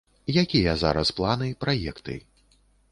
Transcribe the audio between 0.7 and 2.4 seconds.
зараз планы, праекты?